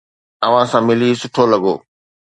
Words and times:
اوھان 0.45 0.65
سان 0.71 0.81
ملي 0.87 1.09
سٺو 1.21 1.43
لڳو. 1.51 1.73